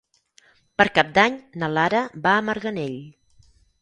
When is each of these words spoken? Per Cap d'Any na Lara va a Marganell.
Per 0.81 0.87
Cap 0.95 1.11
d'Any 1.17 1.37
na 1.65 1.69
Lara 1.75 2.01
va 2.25 2.33
a 2.39 2.41
Marganell. 2.49 2.97